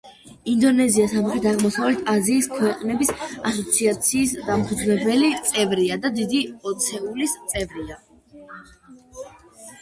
ინდონეზია 0.51 1.09
სამხრეთ-აღმოსავლეთ 1.09 1.99
აზიის 2.13 2.47
ქვეყნების 2.53 3.11
ასოციაციის 3.51 4.33
დამფუძნებელი 4.47 5.29
წევრია 5.51 5.99
და 6.07 6.13
დიდი 6.17 6.41
ოცეულის 6.73 7.39
წევრია. 7.53 8.01